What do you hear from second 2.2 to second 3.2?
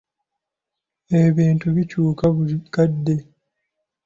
buli kadde.